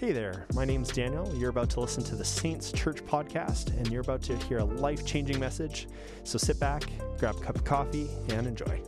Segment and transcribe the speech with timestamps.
[0.00, 1.30] Hey there, my name's Daniel.
[1.34, 4.64] You're about to listen to the Saints Church podcast, and you're about to hear a
[4.64, 5.88] life changing message.
[6.24, 6.84] So sit back,
[7.18, 8.80] grab a cup of coffee, and enjoy.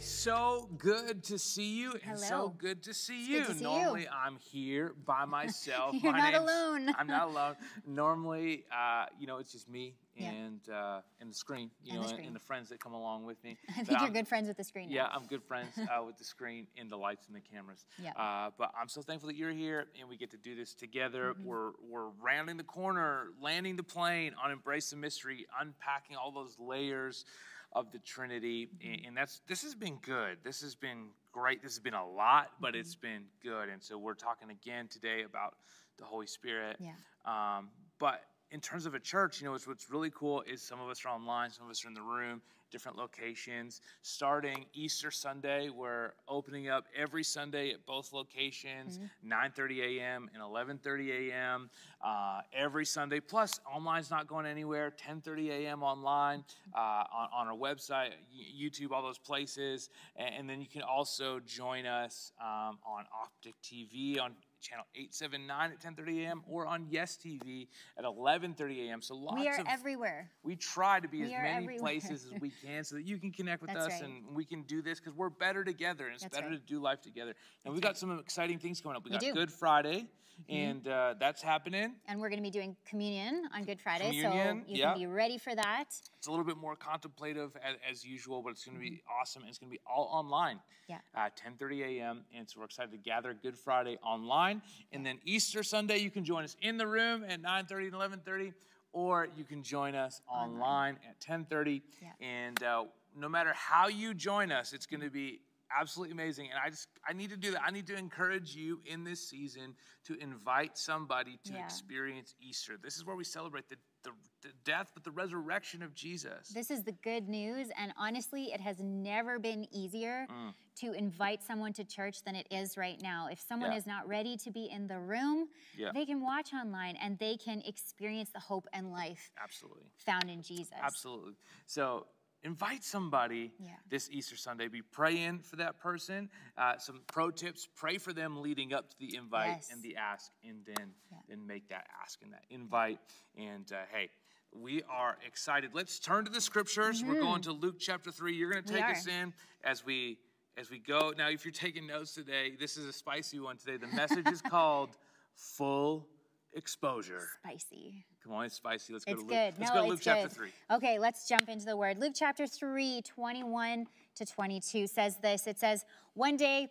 [0.00, 3.44] So good to see you, and so good to see It's you.
[3.44, 3.62] to see you.
[3.64, 5.94] Normally, I'm here by myself.
[5.94, 6.88] You're My not alone.
[6.98, 7.54] I'm not alone.
[7.86, 10.30] Normally, uh, you know, it's just me Yeah.
[10.30, 13.26] and uh, and the screen, you And know, the and, the friends that come along
[13.26, 13.58] with me.
[13.68, 14.88] I But think you're I'm- good friends with the screen.
[14.88, 14.94] now.
[14.94, 17.84] Yeah, I'm good friends uh, with the screen and the lights and the cameras.
[18.02, 18.12] Yeah.
[18.16, 21.34] Uh, but I'm so thankful that you're here and we get to do this together.
[21.34, 21.44] Mm-hmm.
[21.46, 26.56] We're we're rounding the corner, landing the plane on Embrace the Mystery, unpacking all those
[26.58, 27.26] layers
[27.72, 28.92] of the Trinity, Mm-hmm.
[28.92, 30.38] and, and that's this has been good.
[30.44, 31.62] This has been great.
[31.62, 32.80] This has been a lot, but Mm-hmm.
[32.80, 33.68] it's been good.
[33.68, 35.54] And so we're talking again today about
[35.98, 36.76] the Holy Spirit.
[36.80, 36.92] Yeah.
[37.24, 40.80] Um, but in terms of a church, you know, it's, what's really cool is some
[40.80, 43.80] of us are online, some of us are in the room, different locations.
[44.02, 50.30] Starting Easter Sunday, we're opening up every Sunday at both locations, 9:30 a.m.
[50.34, 51.70] and 11:30 a.m.
[52.02, 53.20] Uh, every Sunday.
[53.20, 54.90] Plus, online's not going anywhere.
[54.90, 55.82] 10:30 a.m.
[55.82, 60.82] online uh, on, on our website, YouTube, all those places, and, and then you can
[60.82, 66.42] also join us um, on Optik TV on channel 879 at 10:30 a.m.
[66.48, 69.02] or on Yes TV at 11:30 a.m.
[69.02, 70.30] So lots We are of everywhere.
[70.42, 71.78] we try to be We as many everywhere.
[71.78, 74.04] places as we can so that you can connect with That's us right.
[74.04, 76.66] and we can do this because we're better together and it's That's better right.
[76.66, 77.34] to do life together.
[77.64, 79.04] And we've got some exciting things coming up.
[79.04, 79.32] We We got do.
[79.32, 80.06] Good Friday,
[80.48, 81.94] and uh, that's happening.
[82.08, 84.10] And we're going to be doing communion on Good Friday.
[84.20, 84.92] Communion, so you yeah.
[84.92, 85.84] can be ready for that.
[86.18, 89.42] It's a little bit more contemplative as, as usual, but it's going to be awesome.
[89.48, 90.60] It's going to be all online.
[90.88, 90.98] Yeah.
[91.14, 92.24] At 10:30 a.m.
[92.36, 96.24] And so we're excited to gather Good Friday online, and then Easter Sunday you can
[96.24, 98.52] join us in the room at 9:30 and 11:30,
[98.92, 101.82] or you can join us online, at 10:30.
[102.02, 102.08] Yeah.
[102.20, 102.84] And uh,
[103.16, 105.40] no matter how you join us, it's going to be
[105.78, 106.48] absolutely amazing.
[106.50, 107.62] And I just I need to do that.
[107.66, 109.74] I need to encourage you in this season
[110.04, 111.64] to invite somebody to Yeah.
[111.64, 112.76] experience Easter.
[112.82, 114.10] This is where we celebrate the, the,
[114.42, 116.48] the death, but the resurrection of Jesus.
[116.48, 117.68] This is the good news.
[117.78, 120.54] And honestly, it has never been easier Mm.
[120.76, 123.26] to invite someone to church than it is right now.
[123.30, 123.78] If someone Yeah.
[123.78, 125.92] is not ready to be in the room, Yeah.
[125.92, 129.90] they can watch online and they can experience the hope and life Absolutely.
[129.98, 130.72] found in Jesus.
[130.80, 131.36] Absolutely.
[131.66, 132.06] So
[132.42, 133.76] invite somebody Yeah.
[133.88, 134.68] this Easter Sunday.
[134.68, 136.30] Be praying for that person.
[136.56, 139.70] Uh, some pro tips: pray for them leading up to the invite Yes.
[139.72, 141.18] and the ask, and then Yeah.
[141.28, 142.98] then make that ask and that invite.
[143.36, 144.10] And uh, hey.
[144.52, 145.74] We are excited.
[145.74, 147.04] Let's turn to the scriptures.
[147.04, 148.34] We're going to Luke chapter 3.
[148.34, 148.84] You're going to Mm-hmm.
[148.84, 150.18] Take us in as we
[150.56, 151.12] as we go.
[151.16, 153.76] Now, if you're taking notes today, this is a spicy one today.
[153.76, 154.96] The message is called
[155.36, 156.08] Full
[156.54, 157.28] Exposure.
[157.42, 158.04] Spicy.
[158.22, 158.92] Come on, it's spicy.
[158.92, 159.36] Let's go It's to Luke.
[159.36, 159.54] good.
[159.58, 160.36] Let's no, go to Luke it's chapter good.
[160.36, 160.50] 3.
[160.72, 161.98] Okay, let's jump into the word.
[161.98, 165.84] Luke chapter 3, 21 to 22 says this It says,
[166.14, 166.68] One day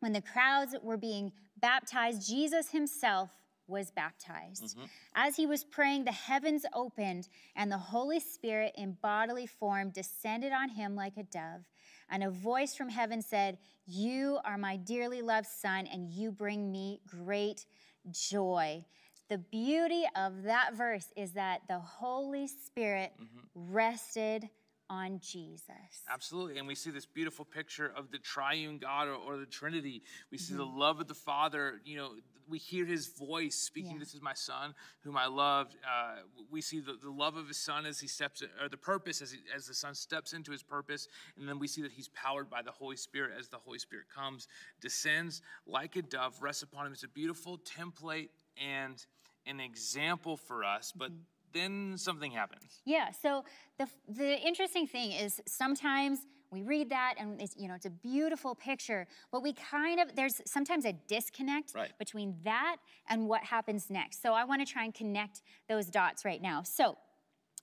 [0.00, 3.30] when the crowds were being baptized, Jesus himself
[3.66, 4.76] was baptized.
[4.76, 4.84] Mm-hmm.
[5.14, 10.52] As he was praying, the heavens opened, and the Holy Spirit in bodily form descended
[10.52, 11.62] on him like a dove.
[12.08, 16.72] And a voice from heaven said, You are my dearly loved Son, and you bring
[16.72, 17.66] me great
[18.10, 18.84] joy.
[19.30, 23.12] The beauty of that verse is that the Holy Spirit
[23.54, 24.48] rested
[24.90, 25.70] on Jesus.
[26.10, 26.58] Absolutely.
[26.58, 30.02] And we see this beautiful picture of the triune God or, or the Trinity.
[30.32, 30.78] We see the Mm-hmm.
[30.78, 31.80] love of the Father.
[31.84, 32.10] You know,
[32.48, 33.98] we hear his voice speaking, Yeah.
[34.00, 34.74] This is my son
[35.04, 35.76] whom I loved.
[35.88, 39.22] Uh, we see the, the love of his son as he steps, or the purpose
[39.22, 41.06] as, he, as the son steps into his purpose.
[41.38, 44.06] And then we see that he's powered by the Holy Spirit as the Holy Spirit
[44.12, 44.48] comes,
[44.80, 46.92] descends like a dove, rests upon him.
[46.92, 48.30] It's a beautiful template
[48.60, 49.06] and
[49.46, 50.92] an example for us.
[50.94, 51.20] But Mm-hmm.
[51.52, 52.80] then something happens.
[52.84, 53.10] Yeah.
[53.10, 53.44] So
[53.78, 56.20] the the interesting thing is sometimes
[56.52, 60.14] we read that and it's you know it's a beautiful picture, but we kind of
[60.14, 61.92] there's sometimes a disconnect Right.
[61.98, 62.76] between that
[63.08, 64.22] and what happens next.
[64.22, 66.62] So I want to try and connect those dots right now.
[66.62, 66.96] So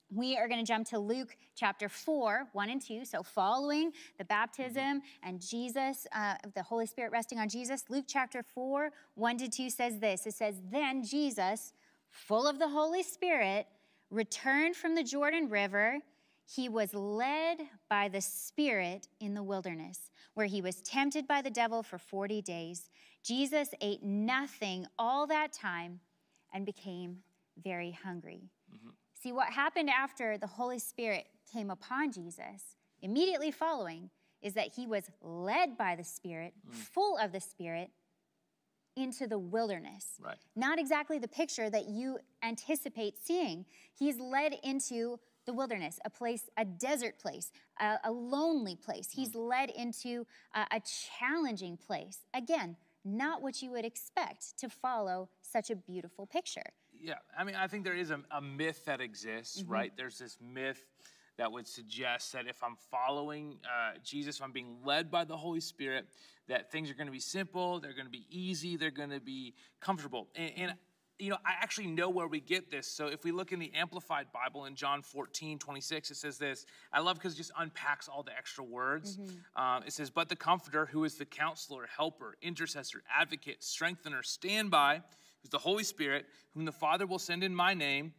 [0.10, 3.04] we are going to jump to Luke chapter 4, 1 and 2.
[3.04, 8.42] So, following the baptism and Jesus, uh, the Holy Spirit resting on Jesus, Luke chapter
[8.42, 11.74] 4, 1 to 2 says this It says, Then Jesus,
[12.10, 13.68] full of the Holy Spirit,
[14.10, 16.00] returned from the Jordan River.
[16.46, 17.60] He was led
[17.90, 22.42] by the Spirit in the wilderness, where he was tempted by the devil for 40
[22.42, 22.90] days.
[23.24, 26.00] Jesus ate nothing all that time
[26.54, 27.18] and became
[27.62, 28.50] very hungry.
[28.74, 28.90] Mm-hmm.
[29.22, 34.10] See, what happened after the Holy Spirit came upon Jesus, immediately following,
[34.42, 36.74] is that he was led by the Spirit, mm.
[36.74, 37.90] full of the Spirit,
[38.98, 40.16] into the wilderness.
[40.20, 40.36] Right.
[40.56, 43.66] Not exactly the picture that you anticipate seeing.
[43.98, 49.10] He's led into the wilderness, a place, a desert place, a, a lonely place.
[49.12, 50.82] He's led into a, a
[51.20, 52.18] challenging place.
[52.34, 56.70] Again, not what you would expect to follow such a beautiful picture.
[57.00, 59.72] Yeah, I mean, I think there is a, a myth that exists, Mm-hmm.
[59.72, 59.92] right?
[59.96, 60.84] There's this myth
[61.38, 65.38] that would suggest that if I'm following uh, Jesus, if I'm being led by the
[65.38, 66.06] Holy Spirit,
[66.48, 69.20] that things are going to be simple, they're going to be easy, they're going to
[69.20, 70.28] be comfortable.
[70.36, 70.74] And, and
[71.20, 72.88] you know, I actually know where we get this.
[72.88, 76.66] So if we look in the Amplified Bible in John 14, 26, it says this.
[76.94, 79.18] I love because it just unpacks all the extra words.
[79.56, 85.02] Um, it says, But the Comforter, who is the counselor, helper, intercessor, advocate, strengthener, standby,
[85.42, 88.14] who's the Holy Spirit, whom the Father will send in my name,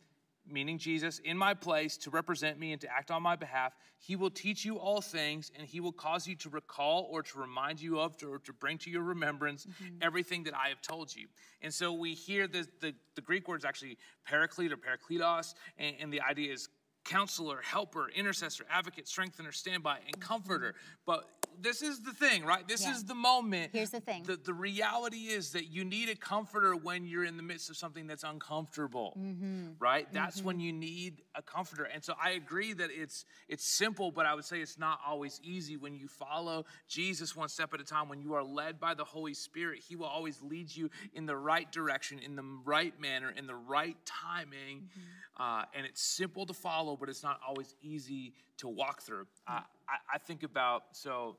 [0.50, 3.74] meaning Jesus, in my place to represent me and to act on my behalf.
[3.98, 7.38] He will teach you all things, and he will cause you to recall or to
[7.38, 9.96] remind you of or to bring to your remembrance mm-hmm.
[10.00, 11.26] everything that I have told you.
[11.62, 15.96] And so we hear the, the, the Greek word is actually paraclete or parakletos, and,
[16.00, 16.68] and the idea is
[17.12, 20.74] counselor, helper, intercessor, advocate, strengthener, standby, and comforter.
[21.06, 21.24] But
[21.60, 22.68] this is the thing, right?
[22.68, 22.92] This Yeah.
[22.92, 23.72] is the moment.
[23.72, 24.22] Here's the thing.
[24.22, 27.76] The, the reality is that you need a comforter when you're in the midst of
[27.76, 29.70] something that's uncomfortable, Mm-hmm.
[29.80, 30.06] right?
[30.12, 31.84] That's when you need a comforter.
[31.84, 35.40] And so I agree that it's it's simple, but I would say it's not always
[35.42, 38.08] easy when you follow Jesus one step at a time.
[38.08, 41.36] When you are led by the Holy Spirit, He will always lead you in the
[41.36, 44.82] right direction, in the right manner, in the right timing.
[44.82, 45.42] Mm-hmm.
[45.42, 49.26] Uh, and it's simple to follow, but it's not always easy to walk through.
[49.46, 51.36] I, I, I think about so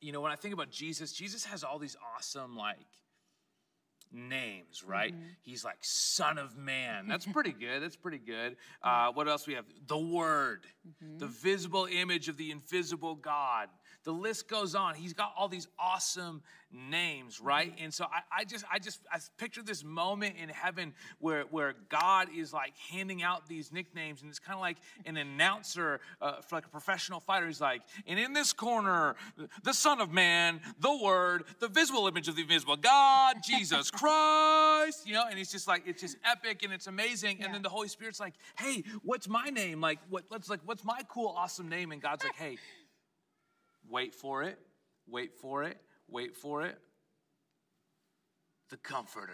[0.00, 2.86] you know, when I think about Jesus, Jesus has all these awesome, like,
[4.12, 5.14] names, right?
[5.42, 7.08] He's like Son of Man.
[7.08, 7.82] That's pretty good.
[7.82, 8.56] That's pretty good.
[8.82, 9.64] Uh, what else we have?
[9.86, 10.66] The Word,
[11.18, 13.68] the visible image of the invisible God.
[14.06, 14.94] The list goes on.
[14.94, 16.42] He's got all these awesome
[16.72, 17.72] names, right?
[17.80, 21.74] And so I, I just, I just, I picture this moment in heaven where, where
[21.88, 24.76] God is like handing out these nicknames, and it's kind of like
[25.06, 27.48] an announcer uh, for like a professional fighter.
[27.48, 29.16] He's like, and in this corner,
[29.64, 35.04] the Son of Man, the Word, the visible image of the invisible God, Jesus Christ,
[35.04, 37.42] you know, and it's just like it's just epic and it's amazing.
[37.42, 39.80] And then the Holy Spirit's like, hey, what's my name?
[39.80, 40.26] Like, what?
[40.30, 41.90] Let's like, what's my cool, awesome name?
[41.90, 42.58] And God's like, hey,
[43.90, 44.58] wait for it,
[45.06, 45.78] wait for it,
[46.08, 46.78] wait for it.
[48.70, 49.32] The Comforter.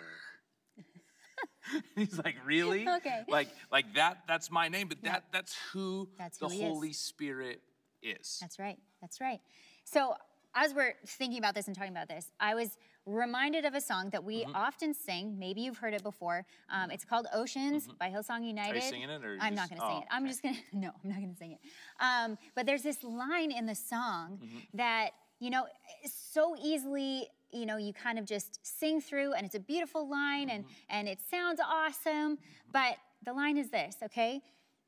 [1.96, 2.87] He's like, really?
[2.96, 3.22] Okay.
[3.28, 4.19] Like, like that?
[4.28, 6.64] That's my name, but that that's who That's the who he is.
[6.64, 7.60] Holy Spirit
[8.02, 8.38] is.
[8.40, 8.78] That's right.
[9.00, 9.40] That's right.
[9.84, 10.14] So,
[10.55, 12.76] as we're thinking about this and talking about this, I was
[13.06, 14.54] reminded of a song that we Mm-hmm.
[14.56, 15.38] often sing.
[15.38, 16.44] Maybe you've heard it before.
[16.70, 18.72] Um, it's called Oceans by Hillsong United.
[18.72, 20.06] Are you singing it, or you I'm not going to sing oh, it.
[20.10, 20.31] I'm okay.
[20.31, 21.58] just going to, no, I'm not going to sing it.
[22.00, 24.58] Um, but there's this line in the song Mm-hmm.
[24.78, 25.10] that,
[25.40, 25.66] you know,
[26.06, 30.48] so easily, you know, you kind of just sing through and it's a beautiful line
[30.50, 30.72] and, Mm-hmm.
[30.90, 32.38] and it sounds awesome.
[32.72, 34.40] But the line is this, okay?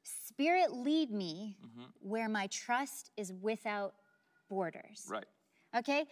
[0.03, 1.83] Spirit, lead me Mm-hmm.
[2.01, 3.95] where my trust is without
[4.49, 5.07] borders.
[5.09, 5.25] Right.
[5.77, 6.05] Okay?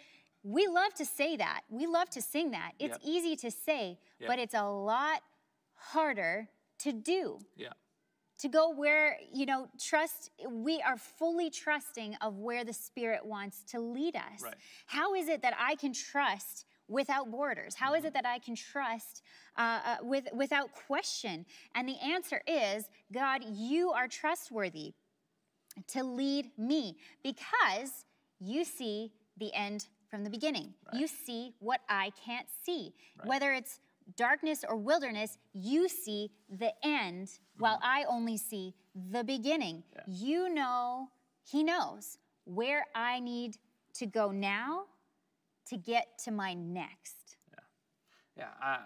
[0.42, 1.62] We love to say that.
[1.70, 2.72] We love to sing that.
[2.78, 3.00] It's Yep.
[3.04, 4.28] easy to say, Yep.
[4.28, 5.22] but it's a lot
[5.74, 6.48] harder
[6.78, 7.38] to do.
[7.56, 7.72] Yeah.
[8.38, 13.62] To go where, you know, trust, we are fully trusting of where the Spirit wants
[13.70, 14.40] to lead us.
[14.42, 14.56] Right.
[14.86, 17.76] How is it that I can trust without borders?
[17.76, 17.98] How Mm-hmm.
[17.98, 19.22] is it that I can trust
[19.56, 21.46] uh, uh, with, without question?
[21.76, 24.94] And the answer is God, you are trustworthy
[25.88, 28.06] to lead me because
[28.40, 30.74] you see the end from the beginning.
[30.92, 32.92] You see what I can't see.
[33.24, 33.80] Whether it's
[34.14, 37.62] darkness or wilderness, you see the end mm-hmm.
[37.62, 38.74] while I only see
[39.10, 39.84] the beginning.
[40.06, 41.08] You know,
[41.42, 43.56] He knows where I need
[43.94, 44.82] to go now
[45.68, 47.38] to get to my next.
[48.36, 48.80] Yeah, I,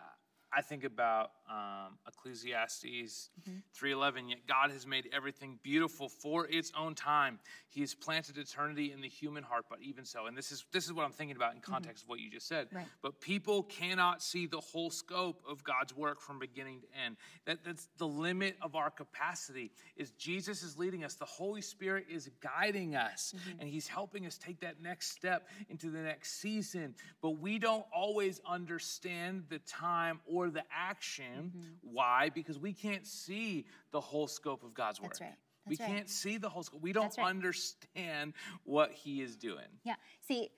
[0.52, 3.86] I think about um, Ecclesiastes mm-hmm.
[3.86, 4.30] 3:11.
[4.30, 7.38] Yet God has made everything beautiful for its own time.
[7.68, 10.86] He has planted eternity in the human heart, but even so, and this is this
[10.86, 11.72] is what I'm thinking about in mm-hmm.
[11.72, 12.68] context of what you just said.
[12.72, 12.86] Right.
[13.02, 17.16] But people cannot see the whole scope of God's work from beginning to end.
[17.44, 19.72] That, that's the limit of our capacity.
[19.96, 21.14] Is Jesus is leading us.
[21.14, 23.60] The Holy Spirit is guiding us, mm-hmm.
[23.60, 26.94] and He's helping us take that next step into the next season.
[27.20, 31.35] But we don't always understand the time or the action.
[31.44, 31.58] Mm-hmm.
[31.82, 32.30] Why?
[32.34, 35.12] Because we can't see the whole scope of God's work.
[35.12, 35.34] That's right.
[35.66, 35.88] we right.
[35.88, 36.80] can't see the whole scope.
[36.82, 37.26] We don't right.
[37.26, 39.66] understand what He is doing.
[39.84, 39.94] Yeah.
[40.26, 40.50] See,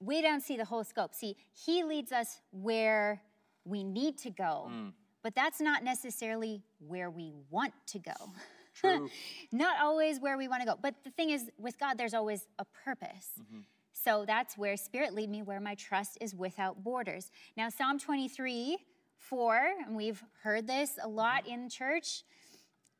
[0.00, 1.14] we don't see the whole scope.
[1.14, 3.20] See, he leads us where
[3.64, 4.92] we need to go, mm.
[5.22, 8.12] but that's not necessarily where we want to go.
[8.74, 9.10] True.
[9.52, 10.78] not always where we want to go.
[10.80, 13.28] But the thing is, with God, there's always a purpose.
[13.40, 13.60] Mm-hmm.
[13.92, 17.30] So that's where Spirit lead me, where my trust is without borders.
[17.56, 18.78] Now, Psalm 23,
[19.20, 21.62] 4, and we've heard this a lot mm-hmm.
[21.62, 22.24] in church.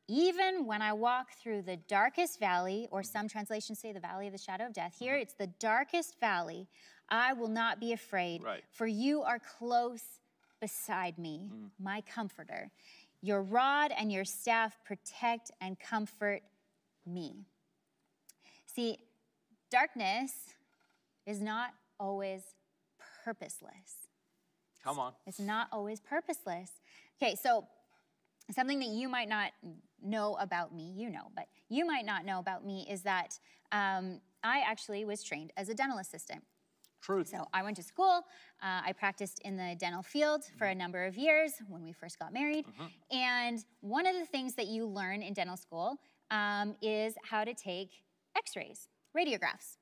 [0.07, 4.33] Even when I walk through the darkest valley, or some translations say the valley of
[4.33, 5.21] the shadow of death, here mm-hmm.
[5.21, 6.67] it's the darkest valley,
[7.09, 8.63] I will not be afraid, Right.
[8.71, 10.03] for you are close
[10.61, 11.69] beside me, mm.
[11.79, 12.71] my comforter.
[13.21, 16.41] Your rod and your staff protect and comfort
[17.05, 17.45] me.
[18.65, 18.97] See,
[19.69, 20.31] darkness
[21.25, 22.41] is not always
[23.23, 24.00] purposeless.
[24.83, 25.13] Come on.
[25.25, 26.71] It's not always purposeless.
[27.21, 27.67] Okay, so
[28.51, 29.51] something that you might not
[30.03, 33.39] know about me, you know, but you might not know about me is that
[33.71, 36.43] um, I actually was trained as a dental assistant.
[37.01, 37.29] Truth.
[37.29, 38.25] So I went to school.
[38.61, 42.19] Uh, I practiced in the dental field for a number of years when we first
[42.19, 42.65] got married.
[43.11, 45.97] And one of the things that you learn in dental school
[46.29, 48.03] um, is how to take
[48.37, 49.77] x rays, radiographs.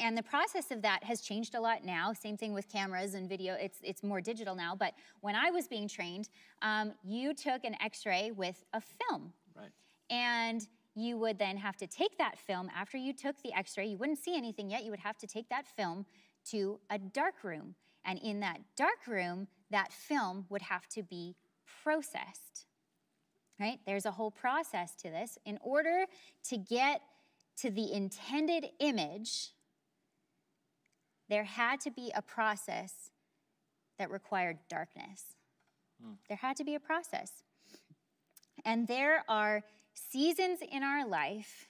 [0.00, 2.12] And the process of that has changed a lot now.
[2.12, 4.74] Same thing with cameras and video, it's, it's more digital now.
[4.74, 6.28] But when I was being trained,
[6.62, 9.32] um, you took an x ray with a film.
[9.54, 9.70] Right.
[10.10, 13.86] And you would then have to take that film after you took the x ray.
[13.86, 14.84] You wouldn't see anything yet.
[14.84, 16.06] You would have to take that film
[16.50, 17.74] to a dark room.
[18.04, 21.34] And in that dark room, that film would have to be
[21.82, 22.66] processed.
[23.58, 23.80] Right?
[23.86, 25.38] There's a whole process to this.
[25.44, 26.04] In order
[26.48, 27.02] to get
[27.58, 29.52] to the intended image,
[31.28, 33.10] there had to be a process
[33.98, 35.36] that required darkness.
[36.02, 36.14] Hmm.
[36.28, 37.42] There had to be a process.
[38.64, 39.62] And there are
[39.94, 41.68] seasons in our life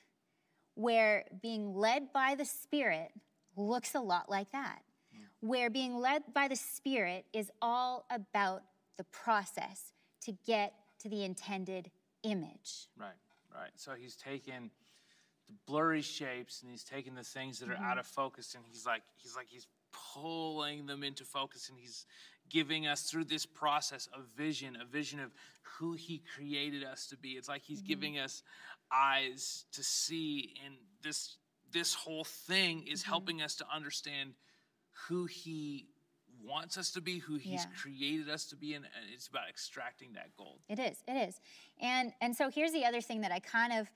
[0.75, 3.13] where being led by the Spirit
[3.57, 4.83] looks a lot like that.
[5.15, 5.49] Hmm.
[5.49, 8.63] Where being led by the Spirit is all about
[8.99, 11.91] the process to get to the intended
[12.23, 12.89] image.
[12.99, 13.09] Right,
[13.55, 13.71] right.
[13.77, 14.71] So he's taken
[15.49, 17.85] the blurry shapes and he's taking the things that are Mm-hmm.
[17.85, 19.67] out of focus and he's like he's like he's
[20.15, 22.05] pulling them into focus and he's
[22.51, 25.33] giving us through this process a vision, a vision of
[25.79, 27.31] who he created us to be.
[27.31, 27.89] It's like he's Mm-hmm.
[27.89, 28.43] giving us
[28.93, 31.37] eyes to see and this
[31.73, 33.11] this whole thing is Mm-hmm.
[33.11, 34.35] helping us to understand
[35.09, 35.87] who he
[36.45, 37.71] wants us to be, who he's Yeah.
[37.81, 40.61] created us to be, and and it's about extracting that gold.
[40.69, 41.03] It is.
[41.09, 41.41] It is.
[41.81, 43.91] And and so here's the other thing that I kind of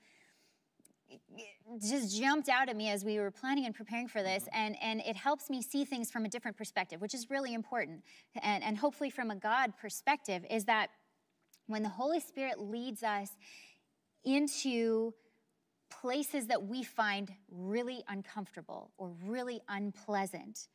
[1.81, 4.61] just jumped out at me as we were planning and preparing for this mm-hmm.
[4.61, 8.03] and and it helps me see things from a different perspective which is really important.
[8.41, 10.89] And and hopefully from a god perspective is that
[11.67, 13.29] when the holy spirit leads us
[14.23, 15.13] into
[15.89, 20.67] places that we find really uncomfortable or really unpleasant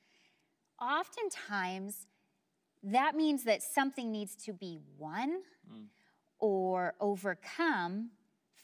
[0.81, 2.07] oftentimes
[2.83, 5.41] that means that something needs to be won
[5.73, 5.87] mm.
[6.39, 8.11] or overcome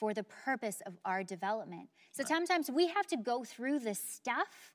[0.02, 1.88] for the purpose of our development.
[2.10, 4.72] So sometimes we have to go through this stuff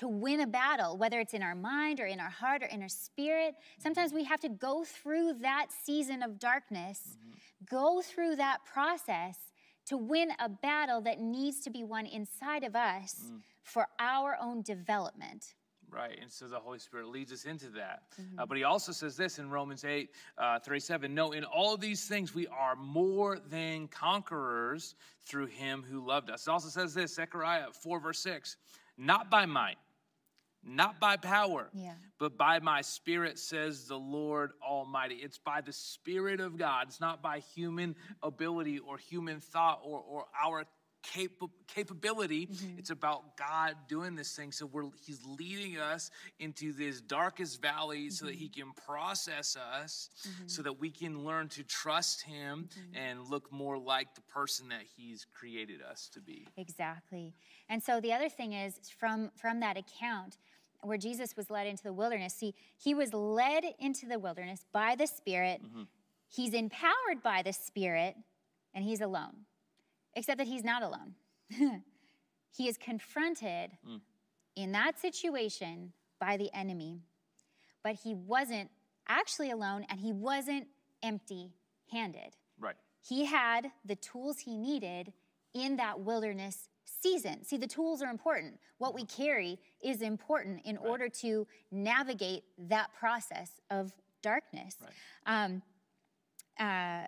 [0.00, 2.82] to win a battle, whether it's in our mind or in our heart or in
[2.82, 3.54] our spirit.
[3.54, 3.82] Mm-hmm.
[3.84, 7.38] Sometimes we have to go through that season of darkness, mm-hmm.
[7.70, 9.38] go through that process
[9.86, 13.42] to win a battle that needs to be won inside of us mm.
[13.62, 15.54] for our own development.
[15.90, 18.02] Right, and so the Holy Spirit leads us into that.
[18.20, 18.40] Mm-hmm.
[18.40, 22.06] Uh, but he also says this in Romans 8 uh, 37 No, in all these
[22.06, 26.46] things we are more than conquerors through him who loved us.
[26.46, 28.56] It also says this, Zechariah 4, verse 6
[28.98, 29.76] Not by might,
[30.64, 31.92] not by power, Yeah.
[32.18, 35.16] but by my spirit, says the Lord Almighty.
[35.16, 36.88] It's by the Spirit of God.
[36.88, 40.64] It's not by human ability or human thought or, or our
[41.12, 42.46] capa- capability.
[42.46, 42.78] Mm-hmm.
[42.78, 44.52] It's about God doing this thing.
[44.52, 48.60] So we're He's leading us into this darkest valley so that He mm-hmm.
[48.60, 50.62] can process us, so mm-hmm.
[50.64, 55.26] that we can learn to trust Him and look more like the person that He's
[55.32, 56.46] created us to be.
[56.56, 57.34] Exactly.
[57.68, 60.38] And so the other thing is from from that account
[60.82, 62.34] where Jesus was led into the wilderness.
[62.34, 65.62] See, he was led into the wilderness by the Spirit.
[66.28, 68.16] He's empowered by the Spirit
[68.74, 69.46] and he's alone.
[70.16, 71.14] Except that he's not alone.
[72.56, 73.72] he is confronted
[74.56, 77.00] in that situation by the enemy.
[77.82, 78.70] But he wasn't
[79.08, 80.66] actually alone and he wasn't
[81.02, 82.76] empty-handed Right.
[83.06, 85.12] he had the tools he needed
[85.52, 87.44] in that wilderness season.
[87.44, 88.58] See, the tools are important.
[88.78, 93.92] What we carry is important in order to navigate that process of
[94.22, 94.76] darkness.
[95.26, 95.62] Um,
[96.58, 97.02] uh,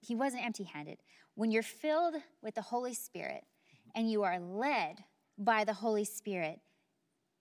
[0.00, 0.98] he wasn't empty handed.
[1.34, 3.44] When you're filled with the Holy Spirit
[3.94, 5.04] and you are led
[5.38, 6.60] by the Holy Spirit,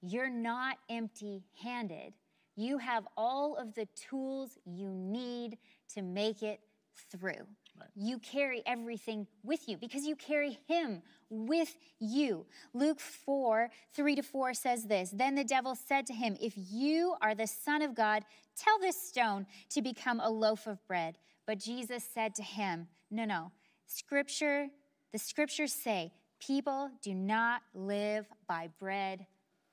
[0.01, 2.13] you're not empty handed.
[2.55, 5.57] You have all of the tools you need
[5.93, 6.60] to make it
[7.12, 7.48] through.
[7.95, 12.45] You carry everything with you because you carry Him with you.
[12.74, 17.15] Luke 4 3 to 4 says this Then the devil said to him, If you
[17.21, 18.24] are the Son of God,
[18.55, 21.17] tell this stone to become a loaf of bread.
[21.48, 23.51] But Jesus said to him, No, no.
[23.95, 24.67] Scripture,
[25.12, 29.25] the scriptures say, people do not live by bread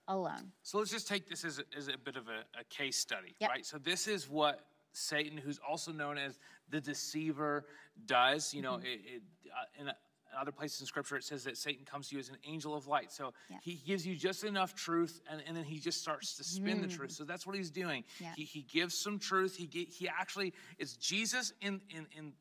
[0.08, 0.52] alone.
[0.62, 3.34] So let's just take this as a, as a bit of a, a case study,
[3.40, 3.50] Yep.
[3.50, 3.64] right?
[3.66, 4.60] So this is what
[4.92, 7.66] Satan, who's also known as the deceiver,
[8.06, 8.52] does.
[8.52, 8.86] You know, Mm-hmm.
[8.86, 9.22] it, it,
[9.52, 9.94] uh, in a,
[10.38, 12.86] other places in Scripture, it says that Satan comes to you as an angel of
[12.86, 13.12] light.
[13.12, 13.56] So Yeah.
[13.62, 16.88] he gives you just enough truth, and, and then he just starts to spin the
[16.88, 17.12] truth.
[17.12, 18.02] So that's what he's doing.
[18.02, 18.20] Mm.
[18.20, 18.32] Yeah.
[18.36, 19.56] He, he gives some truth.
[19.56, 22.32] He he actually it's Jesus in in in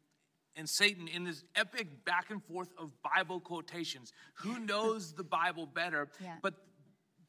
[0.57, 4.11] and Satan in this epic back and forth of Bible quotations.
[4.39, 6.09] Who knows the Bible better?
[6.21, 6.35] Yeah.
[6.41, 6.55] But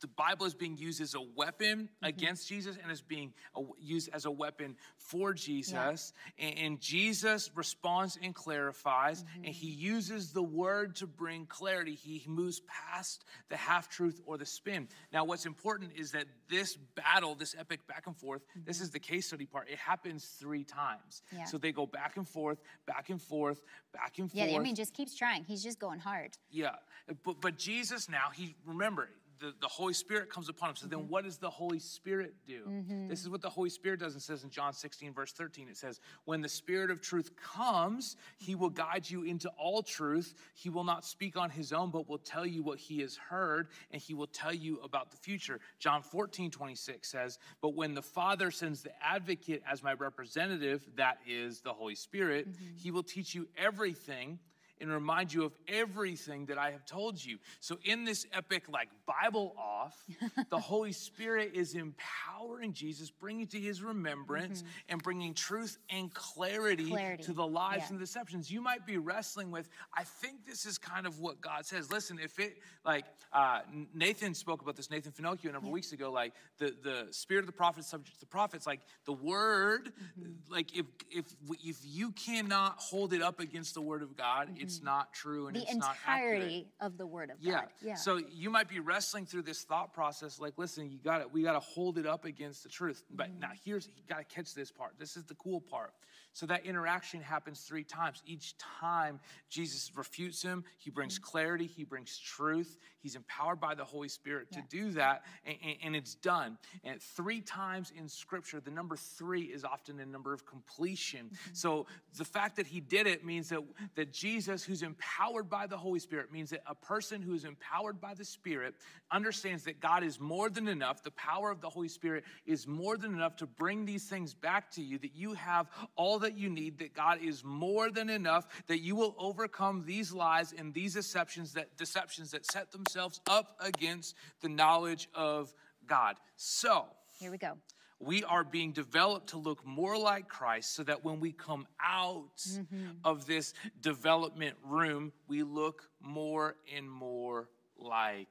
[0.00, 2.05] the Bible is being used as a weapon mm-hmm.
[2.05, 6.12] against Jesus and is being a- used as a weapon for Jesus.
[6.38, 9.45] And, and Jesus responds and clarifies, mm-hmm.
[9.47, 11.95] and he uses the word to bring clarity.
[11.95, 14.88] He moves past the half truth or the spin.
[15.12, 18.67] Now, what's important is that this battle, this epic back and forth, mm-hmm.
[18.67, 19.69] this is the case study part.
[19.71, 21.23] It happens three times.
[21.33, 21.45] Yeah.
[21.45, 23.62] So they go back and forth, back and forth,
[23.93, 24.52] back and Yeah, forth.
[24.52, 25.45] Yeah, I mean, just keeps trying.
[25.45, 26.31] He's just going hard.
[26.50, 26.76] Yeah,
[27.25, 30.76] but but Jesus now he remember the, the Holy Spirit comes upon him.
[30.76, 31.09] So then, mm-hmm.
[31.09, 32.62] what does the Holy Spirit do?
[32.68, 33.09] Mm-hmm.
[33.09, 34.16] This is what the Holy Spirit does.
[34.16, 38.16] It says in John 16, verse 13, it says, When the Spirit of truth comes,
[38.38, 40.35] he will guide you into all truth.
[40.54, 43.68] He will not speak on his own, but will tell you what he has heard,
[43.90, 45.61] and he will tell you about the future.
[45.78, 51.18] John 14, 26 says, But when the Father sends the advocate as my representative, that
[51.26, 52.76] is the Holy Spirit, mm-hmm.
[52.76, 54.38] he will teach you everything
[54.80, 57.38] and remind you of everything that I have told you.
[57.61, 60.04] So, in this epic, like Bible off,
[60.50, 66.85] the Holy Spirit is empowering Jesus, bringing to his remembrance and bringing truth and clarity,
[66.85, 66.92] Mm-hmm.
[66.94, 67.87] Clarity, to the lies yeah.
[67.90, 69.68] and deceptions you might be wrestling with.
[69.97, 71.90] I think this is kind of what God says.
[71.90, 73.61] Listen, if it, like uh,
[73.94, 77.40] Nathan spoke about this, Nathan Finochio, a number of weeks ago, like the, the spirit
[77.40, 80.52] of the prophet subject to the prophets, like the word, Mm-hmm.
[80.52, 81.25] like if, if,
[81.64, 85.57] if you cannot hold it up against the word of God, it's not true and.
[85.57, 86.35] The it's not accurate.
[86.43, 87.53] entirety of the Word of Yeah.
[87.61, 87.69] God.
[87.83, 87.95] Yeah.
[87.95, 91.43] So you might be wrestling through this thought process, like, listen, you got to We
[91.43, 93.02] got to hold it up against the truth.
[93.11, 93.41] But Mm-hmm.
[93.41, 94.93] now here's you got to catch this part.
[94.99, 95.93] This is the cool part.
[96.32, 98.23] So that interaction happens three times.
[98.26, 101.25] Each time Jesus refutes him, he brings Mm-hmm.
[101.30, 102.78] clarity, he brings truth.
[103.00, 104.64] He's empowered by the Holy Spirit to Yeah.
[104.69, 106.58] do that, and, and- and it's done.
[106.84, 111.26] And three times in Scripture, the number three is often a number of completion.
[111.26, 111.54] Mm-hmm.
[111.54, 111.86] So
[112.17, 113.62] the fact that he did it means that
[113.95, 118.00] that Jesus, who's empowered by the Holy Spirit, means that a person who is empowered
[118.00, 118.75] by the Spirit
[119.10, 121.02] understands that God is more than enough.
[121.02, 124.71] The power of the Holy Spirit is more than enough to bring these things back
[124.73, 124.99] to you.
[124.99, 126.78] That you have all that you need.
[126.78, 128.47] That God is more than enough.
[128.67, 133.56] That you will overcome these lies and these deceptions that deceptions that set themselves up
[133.60, 135.54] against the knowledge of
[135.86, 136.17] God.
[136.36, 136.86] So.
[137.19, 137.54] Here we go.
[138.00, 142.36] We are being developed to look more like Christ so that when we come out
[142.38, 142.91] mm-hmm.
[143.04, 148.28] of this development room, we look more and more like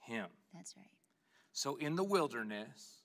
[0.00, 0.26] Him.
[0.52, 0.86] That's right.
[1.52, 3.02] So in the wilderness,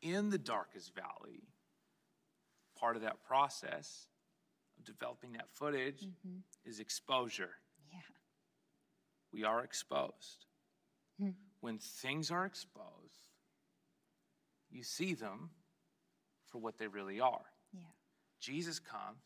[0.00, 1.42] in the darkest valley,
[2.82, 4.08] part of that process
[4.76, 6.38] of developing that footage mm-hmm.
[6.64, 7.50] is exposure.
[7.92, 8.00] Yeah.
[9.32, 10.46] We are exposed.
[11.20, 11.30] Hmm.
[11.60, 13.28] When things are exposed,
[14.68, 15.50] you see them
[16.48, 17.44] for what they really are.
[17.72, 17.82] Yeah.
[18.40, 19.22] Jesus comes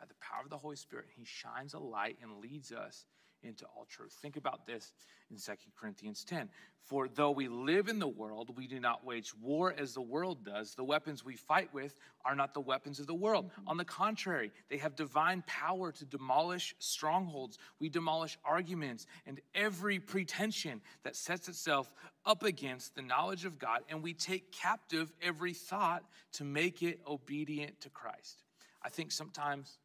[0.00, 1.06] by the power of the Holy Spirit.
[1.16, 3.06] He shines a light and leads us
[3.42, 4.12] into all truth.
[4.20, 4.92] Think about this
[5.30, 6.48] in 2 Corinthians 10.
[6.82, 10.44] For though we live in the world, we do not wage war as the world
[10.44, 10.74] does.
[10.74, 13.46] The weapons we fight with are not the weapons of the world.
[13.46, 13.68] Mm-hmm.
[13.68, 17.58] On the contrary, they have divine power to demolish strongholds.
[17.80, 21.90] We demolish arguments and every pretension that sets itself
[22.24, 27.00] up against the knowledge of God, and we take captive every thought to make it
[27.06, 28.44] obedient to Christ.
[28.82, 29.78] I think sometimes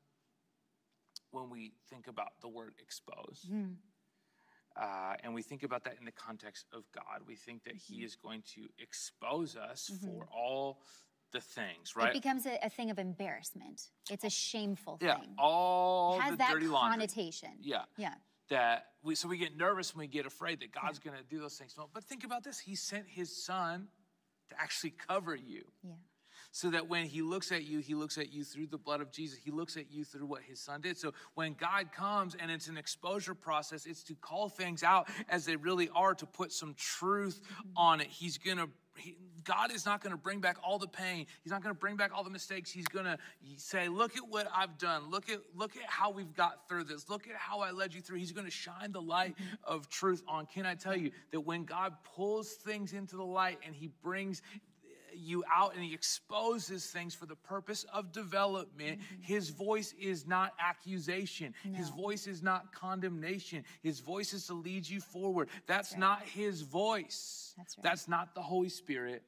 [1.32, 3.74] when we think about the word expose, hmm.
[4.80, 7.96] uh, and we think about that in the context of God, we think that He
[7.96, 8.06] mm-hmm.
[8.06, 10.06] is going to expose us mm-hmm.
[10.06, 10.82] for all
[11.32, 12.10] the things, right?
[12.10, 13.82] It becomes a, a thing of embarrassment.
[14.10, 15.34] It's a oh, shameful yeah, thing.
[15.38, 17.08] all it has the that dirty laundry.
[17.08, 17.50] connotation.
[17.62, 17.84] Yeah.
[17.98, 18.14] Yeah.
[18.50, 21.40] that we so we get nervous when we get afraid that God's going to do
[21.40, 21.74] those things.
[21.78, 23.88] Well, But think about this: He sent His Son
[24.50, 25.92] to actually cover you, Yeah.
[26.52, 29.12] So that when He looks at you, He looks at you through the blood of
[29.12, 29.40] Jesus.
[29.44, 30.98] He looks at you through what His Son did.
[30.98, 35.46] So when God comes and it's an exposure process, it's to call things out as
[35.46, 37.42] they really are, to put some truth
[37.76, 38.08] on it.
[38.08, 38.70] He's going to.
[38.98, 41.26] He, God is not going to bring back all the pain.
[41.44, 42.70] He's not going to bring back all the mistakes.
[42.70, 43.18] He's going to
[43.56, 45.10] say, "Look at what I've done.
[45.10, 47.10] Look at look at how we've got through this.
[47.10, 50.22] Look at how I led you through." He's going to shine the light of truth
[50.28, 50.46] on.
[50.46, 54.42] Can I tell you that when God pulls things into the light and he brings
[55.22, 59.00] you out and he exposes things for the purpose of development.
[59.00, 59.22] Mm-hmm.
[59.22, 61.54] His voice is not accusation.
[61.74, 63.64] His voice is not condemnation.
[63.82, 65.50] His voice is to lead you forward.
[65.68, 66.00] That's right.
[66.00, 67.54] not his voice.
[67.58, 67.84] That's right.
[67.84, 69.24] That's not the Holy Spirit.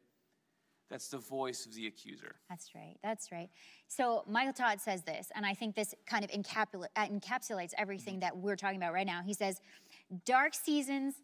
[0.89, 2.35] That's the voice of the accuser.
[2.49, 2.97] That's right.
[3.01, 3.49] That's right.
[3.87, 8.19] So Michael Todd says this, and I think this kind of uh, encapsulates everything mm-hmm.
[8.21, 9.21] that we're talking about right now.
[9.25, 9.59] He says,
[10.25, 11.15] "Dark seasons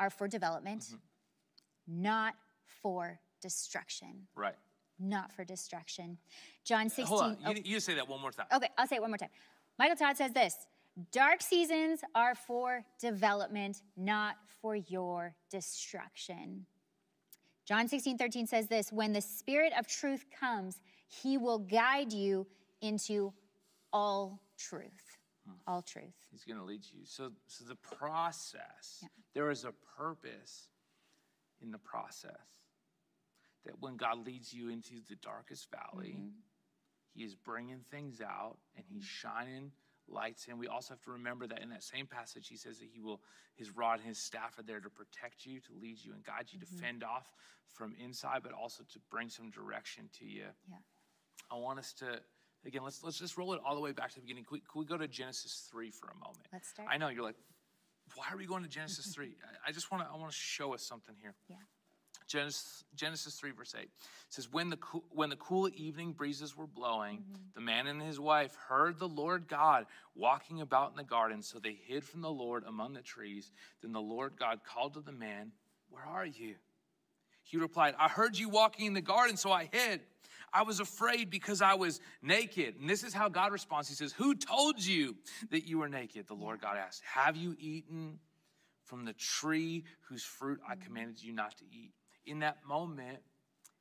[0.00, 2.02] are for development, mm-hmm.
[2.02, 2.34] not
[2.82, 4.26] for destruction.
[4.34, 4.56] Right.
[4.98, 6.16] Not for destruction."
[6.64, 7.06] John 16.
[7.06, 7.36] Hold on.
[7.46, 8.46] oh, You, you say that one more time.
[8.54, 9.30] okay, I'll say it one more time.
[9.78, 10.54] Michael Todd says this.
[11.10, 16.66] Dark seasons are for development, not for your destruction.
[17.66, 22.46] John 16, 13 says this When the Spirit of truth comes, he will guide you
[22.80, 23.32] into
[23.92, 25.18] all truth.
[25.46, 25.54] Hmm.
[25.66, 26.14] All truth.
[26.30, 27.00] He's going to lead you.
[27.04, 29.08] So, so the process, Yeah.
[29.34, 30.68] there is a purpose
[31.60, 32.61] in the process.
[33.64, 36.28] That when God leads you into the darkest valley, Mm-hmm.
[37.14, 39.70] He is bringing things out and He's shining
[40.08, 40.56] lights in.
[40.56, 43.20] We also have to remember that in that same passage, He says that He will,
[43.54, 46.46] His rod and His staff are there to protect you, to lead you and guide
[46.50, 46.76] you, Mm-hmm.
[46.76, 47.30] to fend off
[47.68, 50.46] from inside, but also to bring some direction to you.
[50.70, 50.76] Yeah.
[51.50, 52.18] I want us to
[52.64, 52.82] again.
[52.82, 54.44] Let's let's just roll it all the way back to the beginning.
[54.44, 56.46] Can we, can we go to Genesis three for a moment?
[56.50, 56.88] Let's start.
[56.90, 57.36] I know you're like,
[58.14, 59.36] why are we going to Genesis three?
[59.44, 61.34] I, I just want to I want to show us something here.
[61.48, 61.56] Yeah.
[62.32, 63.90] Genesis Genesis three verse eight
[64.28, 67.34] says when the coo- when the cool evening breezes were blowing, Mm-hmm.
[67.54, 71.42] the man and his wife heard the Lord God walking about in the garden.
[71.42, 73.52] So they hid from the Lord among the trees.
[73.82, 75.52] Then the Lord God called to the man,
[75.90, 76.54] "Where are you?"
[77.44, 80.00] He replied, I heard you walking in the garden, so I hid.
[80.54, 82.76] I was afraid because I was naked.
[82.80, 83.88] And this is how God responds.
[83.88, 85.16] He says, Who told you
[85.50, 86.28] that you were naked?
[86.28, 88.20] The Lord God asked, Have you eaten
[88.84, 91.92] from the tree whose fruit I commanded you not to eat?
[92.26, 93.18] In that moment,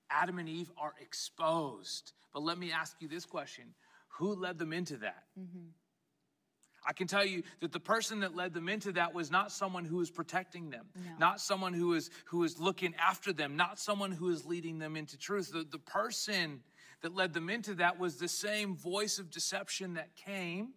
[0.10, 2.14] Adam and Eve are exposed.
[2.34, 3.74] But let me ask you this question
[4.20, 5.24] Who led them into that?
[5.40, 5.68] Mm-hmm.
[6.88, 9.86] I can tell you that the person that led them into that was not someone
[9.86, 11.12] who was protecting them, No.
[11.20, 14.96] not someone who is who is looking after them, not someone who is leading them
[14.96, 15.52] into truth.
[15.52, 16.62] The, the person
[17.02, 20.70] that led them into that was the same voice of deception that came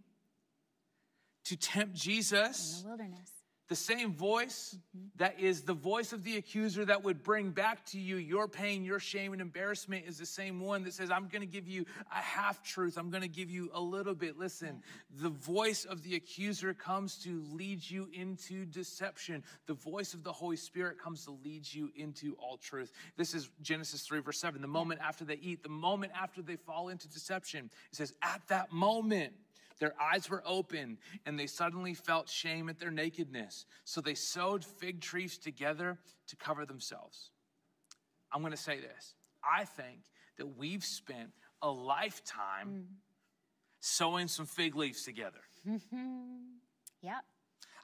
[1.45, 3.31] to tempt Jesus In the wilderness.
[3.69, 5.07] The same voice mm-hmm.
[5.17, 8.85] that is the voice of the accuser that would bring back to you your pain,
[8.85, 11.87] your shame, and embarrassment is the same one that says, I'm going to give you
[12.13, 12.99] a half truth.
[12.99, 14.39] I'm going to give you a little bit.
[14.39, 14.83] Listen,
[15.19, 19.43] the voice of the accuser comes to lead you into deception.
[19.67, 22.93] The voice of the Holy Spirit comes to lead you into all truth.
[23.17, 24.61] This is Genesis 3, verse 7.
[24.61, 28.43] The moment after they eat, the moment after they fall into deception, it says, At
[28.49, 29.33] that moment,
[29.81, 33.67] their eyes were open and they suddenly felt shame at their nakedness.
[33.85, 37.31] So they sewed fig trees together to cover themselves.
[38.33, 40.01] I'm going to say this I think
[40.39, 41.31] that we've spent
[41.63, 42.85] a lifetime mm.
[43.81, 45.41] sewing some fig leaves together.
[45.67, 46.57] Mm-hmm.
[47.03, 47.25] Yep.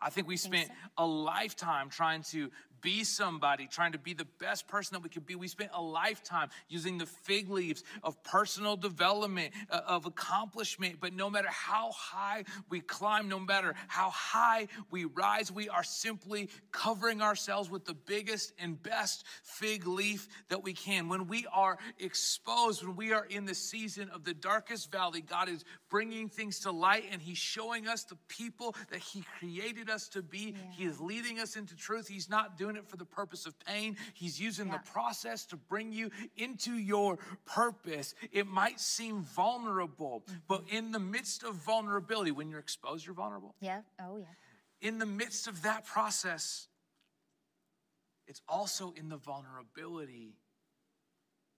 [0.02, 0.74] I think we spent so.
[0.98, 2.50] a lifetime trying to
[2.80, 5.34] be somebody, trying to be the best person that we could be.
[5.34, 10.96] We spent a lifetime using the fig leaves of personal development, uh, of accomplishment.
[11.00, 15.84] But no matter how high we climb, no matter how high we rise, we are
[15.84, 21.08] simply covering ourselves with the biggest and best fig leaf that we can.
[21.08, 25.48] When we are exposed, when we are in the season of the darkest valley, God
[25.48, 30.08] is bringing things to light and He's showing us the people that He created us
[30.10, 30.54] to be.
[30.70, 32.08] He is leading us into truth.
[32.08, 34.78] He's not doing it for the purpose of pain, He's using Yeah.
[34.78, 38.14] the process to bring you into your purpose.
[38.32, 40.38] It might seem vulnerable, mm-hmm.
[40.48, 43.82] but in the midst of vulnerability, when you're exposed, you're vulnerable Yeah.
[44.00, 44.26] Oh, yeah.
[44.80, 46.68] in the midst of that process,
[48.26, 50.36] it's also in the vulnerability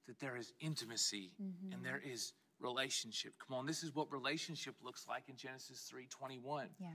[0.06, 1.82] that there is intimacy and mm-hmm.
[1.82, 3.34] there is relationship.
[3.38, 6.68] Come on, this is what relationship looks like in Genesis 3:21.
[6.78, 6.88] Yeah.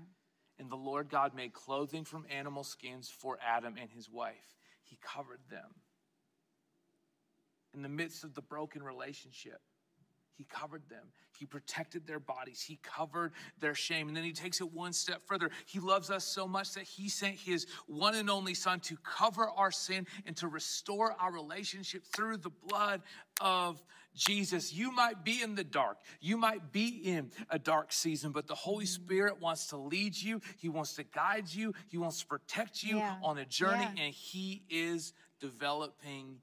[0.59, 4.55] And the Lord God made clothing from animal skins for Adam and his wife.
[4.83, 5.81] He covered them.
[7.73, 9.61] In the midst of the broken relationship,
[10.37, 11.05] he covered them.
[11.37, 12.61] He protected their bodies.
[12.61, 14.07] He covered their shame.
[14.07, 15.49] And then he takes it one step further.
[15.65, 19.49] He loves us so much that he sent his one and only son to cover
[19.49, 23.01] our sin and to restore our relationship through the blood
[23.41, 23.83] of
[24.15, 24.73] Jesus.
[24.73, 25.97] You might be in the dark.
[26.21, 30.41] You might be in a dark season, but the Holy Spirit wants to lead you.
[30.57, 31.73] He wants to guide you.
[31.87, 33.19] He wants to protect you Yeah.
[33.23, 34.03] on a journey, Yeah.
[34.05, 36.41] and he is developing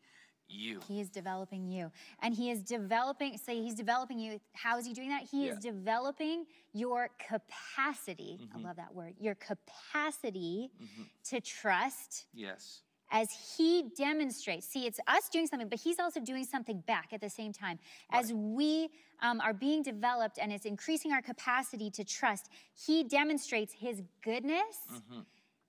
[0.54, 0.80] you.
[0.88, 1.90] He is developing you.
[2.22, 4.40] And he is developing, say he's developing you.
[4.52, 5.24] How is he doing that?
[5.30, 8.38] He is developing your capacity.
[8.54, 8.64] I Mhm.
[8.64, 9.14] love that word.
[9.20, 11.08] Your capacity Mhm.
[11.30, 12.82] to trust Yes.
[13.10, 14.66] as He demonstrates.
[14.66, 17.78] See, it's us doing something, but He's also doing something back at the same time.
[18.10, 18.90] As we
[19.20, 24.76] um, are being developed and it's increasing our capacity to trust, He demonstrates His goodness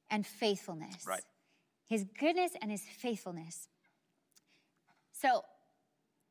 [0.09, 0.95] and faithfulness.
[0.97, 1.09] Mm-hmm.
[1.09, 1.23] Right.
[1.87, 3.69] His goodness and His faithfulness.
[5.25, 5.43] So,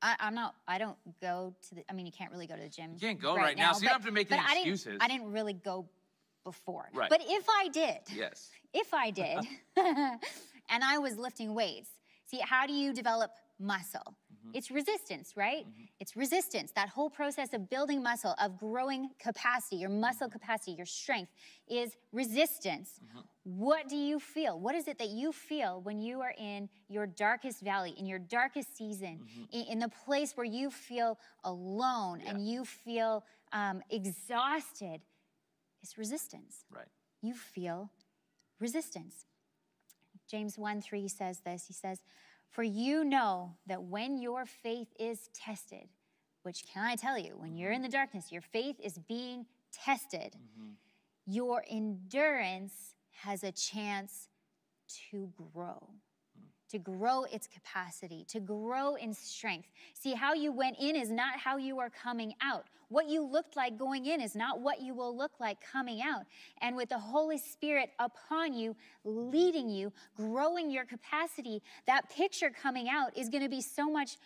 [0.02, 0.54] I, I'm not.
[0.68, 1.84] I don't go to the.
[1.90, 2.92] I mean, you can't really go to the gym.
[2.94, 4.72] You can't go right now, so you don't have to make but any I didn't-
[4.72, 4.98] excuses.
[5.00, 5.86] I didn't really go
[6.44, 6.90] before.
[6.94, 7.08] Right.
[7.10, 8.50] But if I did, Yes.
[8.74, 9.38] if I did,
[9.76, 11.90] and I was lifting weights,
[12.26, 14.14] see, how do you develop muscle?
[14.44, 14.56] Mm-hmm.
[14.56, 15.66] It's resistance, right?
[16.00, 16.72] It's resistance.
[16.76, 20.32] That whole process of building muscle, of growing capacity, your muscle Mm-hmm.
[20.38, 21.30] capacity, your strength
[21.68, 23.00] is resistance.
[23.44, 24.58] What do you feel?
[24.58, 28.18] What is it that you feel when you are in your darkest valley, in your
[28.18, 29.56] darkest season, Mm-hmm.
[29.56, 35.00] in, in the place where you feel alone and you feel um, exhausted?
[35.82, 36.86] It's resistance Right.
[37.22, 37.90] you feel
[38.60, 39.26] resistance.
[40.30, 42.00] James 1 3 says this He says,
[42.54, 45.88] For you know that when your faith is tested,
[46.44, 47.96] which can I tell you, when you're in the mm-hmm.
[47.96, 50.70] darkness, your faith is being tested, mm-hmm.
[51.26, 54.28] your endurance has a chance
[55.10, 55.90] to grow.
[56.70, 59.68] To grow its capacity, to grow in strength.
[59.92, 62.64] See, how you went in is not how you are coming out.
[62.88, 66.22] What you looked like going in is not what you will look like coming out.
[66.60, 68.74] And with the Holy Spirit upon you,
[69.04, 74.16] leading you, growing your capacity, that picture coming out is going to be so much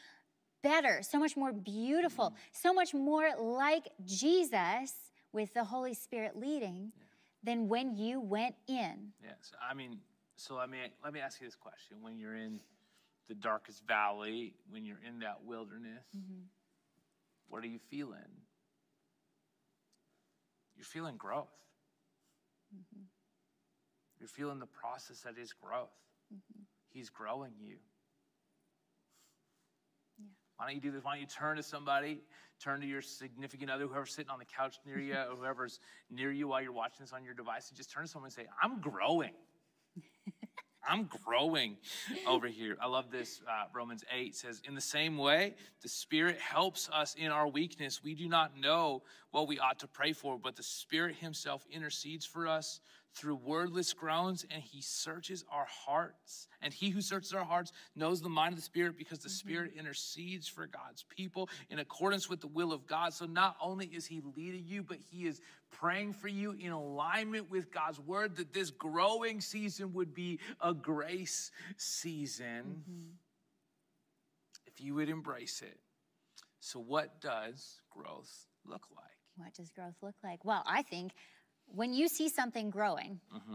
[0.62, 2.36] better, so much more beautiful, mm-hmm.
[2.52, 4.92] so much more like Jesus
[5.32, 6.92] with the Holy Spirit leading
[7.42, 9.12] than when you went in.
[9.22, 9.52] Yes.
[9.62, 9.98] I mean,
[10.38, 12.60] so let me let me ask you this question: When you're in
[13.28, 16.42] the darkest valley, when you're in that wilderness, mm-hmm.
[17.48, 18.18] what are you feeling?
[20.76, 21.50] You're feeling growth.
[22.72, 23.02] Mm-hmm.
[24.20, 25.90] You're feeling the process that is growth.
[26.32, 26.62] Mm-hmm.
[26.90, 27.78] He's growing you.
[30.56, 31.04] Why don't you do this?
[31.04, 32.20] Why don't you turn to somebody,
[32.60, 35.78] turn to your significant other, whoever's sitting on the couch near you, or whoever's
[36.10, 38.32] near you while you're watching this on your device, and just turn to someone and
[38.32, 39.34] say, I'm growing.
[40.86, 41.76] I'm growing
[42.26, 42.76] over here.
[42.80, 43.40] I love this.
[43.46, 48.02] Uh, Romans 8 says, In the same way, the Spirit helps us in our weakness.
[48.02, 52.24] We do not know what we ought to pray for, but the Spirit Himself intercedes
[52.24, 52.80] for us
[53.14, 56.48] through wordless groans, and He searches our hearts.
[56.62, 59.48] And He who searches our hearts knows the mind of the Spirit because the mm-hmm.
[59.48, 63.12] Spirit intercedes for God's people in accordance with the will of God.
[63.12, 65.40] So not only is He leading you, but He is
[65.70, 70.72] praying for you in alignment with God's word that this growing season would be a
[70.72, 73.08] grace season mm-hmm.
[74.66, 75.78] if you would embrace it.
[76.60, 79.04] So, what does growth look like?
[79.36, 80.44] What does growth look like?
[80.44, 81.12] Well, I think
[81.74, 83.54] when you see something growing, Mm-hmm.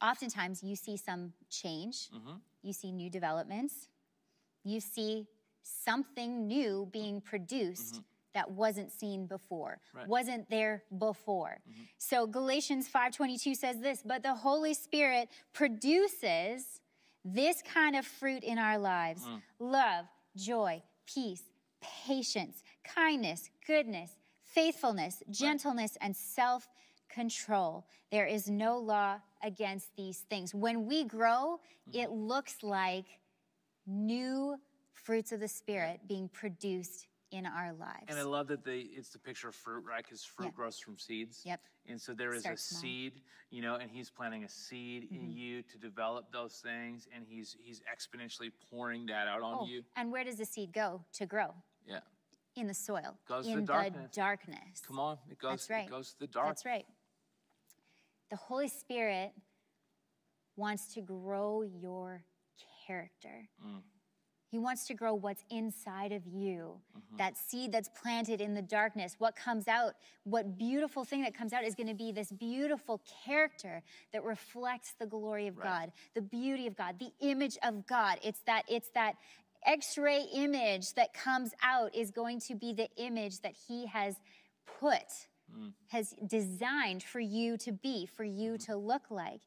[0.00, 2.08] oftentimes you see some change,
[2.62, 3.88] you see new developments,
[4.64, 5.26] you see
[5.62, 8.00] something new being produced
[8.34, 9.98] that wasn't seen before, Mm-hmm.
[9.98, 10.08] Right.
[10.08, 11.58] wasn't there before.
[11.98, 16.80] So Galatians 5:22 says this, but the Holy Spirit produces
[17.24, 19.42] this kind of fruit in our lives: Mm.
[19.58, 21.42] love, joy, peace,
[21.80, 24.10] patience, kindness, goodness,
[24.42, 26.68] faithfulness, gentleness, and self
[27.12, 27.86] control.
[28.10, 30.54] There is no law against these things.
[30.54, 31.60] When we grow,
[31.92, 33.04] it looks like
[33.86, 34.56] new
[34.92, 38.04] fruits of the Spirit being produced in our lives.
[38.08, 40.04] And I love that they it's the picture of fruit, right?
[40.04, 40.54] Because fruit Yep.
[40.54, 41.42] grows from seeds.
[41.44, 41.60] Yep.
[41.88, 42.78] And so there is a small.
[42.78, 42.80] Mm-hmm.
[42.86, 47.24] seed, you know, and he's planting a seed in you to develop those things, and
[47.26, 49.82] he's he's exponentially pouring that out on Oh, you.
[49.96, 51.54] and where does the seed go to grow?
[51.86, 52.00] Yeah.
[52.54, 53.16] In the soil.
[53.26, 54.10] Goes to in the darkness.
[54.14, 54.82] darkness.
[54.86, 55.86] Come on, it goes That's right.
[55.86, 56.48] it goes to the dark.
[56.48, 56.86] That's right.
[58.32, 59.32] The Holy Spirit
[60.56, 62.24] wants to grow your
[62.86, 63.48] character.
[63.62, 63.82] Mm.
[64.50, 67.16] He wants to grow what's inside of you, Mm-hmm.
[67.18, 69.16] that seed that's planted in the darkness.
[69.18, 69.92] What comes out,
[70.24, 73.82] what beautiful thing that comes out is going to be this beautiful character
[74.14, 75.64] that reflects the glory of Right.
[75.64, 78.18] God, the beauty of God, the image of God.
[78.24, 79.16] It's that it's that
[79.66, 84.16] x-ray image that comes out is going to be the image that he has
[84.80, 85.04] put
[85.56, 85.72] Mm.
[85.88, 88.72] has designed for you to be, for you Mm-hmm.
[88.72, 89.42] to look like.